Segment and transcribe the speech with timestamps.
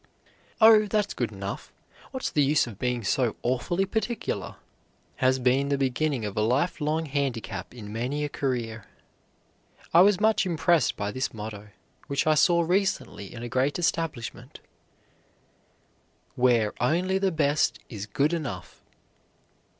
[0.59, 1.71] "Oh, that's good enough,
[2.09, 4.55] what's the use of being so awfully particular?"
[5.17, 8.87] has been the beginning of a life long handicap in many a career.
[9.93, 11.67] I was much impressed by this motto,
[12.07, 14.59] which I saw recently in a great establishment,
[16.33, 18.77] "WHERE ONLY THE BEST IS GOOD ENOUGH."